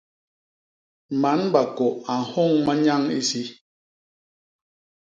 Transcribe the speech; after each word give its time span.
Man 1.21 1.39
bakô 1.53 1.87
a 2.11 2.13
nhôñ 2.29 2.51
manyañ 2.65 3.01
isi. 3.19 3.41